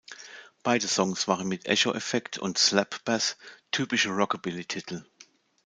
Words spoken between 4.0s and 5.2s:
Rockabilly-Titel.